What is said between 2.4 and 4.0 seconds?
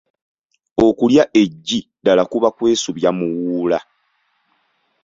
kwesubya muwuula.